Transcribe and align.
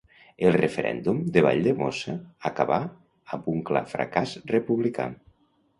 El 0.47 0.53
referèndum 0.61 1.19
de 1.35 1.43
Valldemossa 1.47 2.15
acaba 2.53 2.81
amb 3.37 3.53
un 3.55 3.65
clar 3.71 3.87
fracàs 3.95 4.37
republicà. 4.57 5.11